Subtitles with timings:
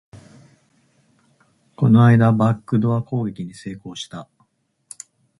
[1.75, 4.47] この間、バックドア攻撃に成功したんだ